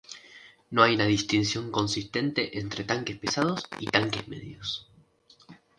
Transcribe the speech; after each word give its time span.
No 0.71 0.81
hay 0.81 0.95
una 0.95 1.05
distinción 1.05 1.69
consistente 1.69 2.57
entre 2.57 2.85
tanques 2.85 3.19
pesados 3.19 3.67
y 3.79 3.85
tanques 3.85 4.27
medios. 4.27 4.89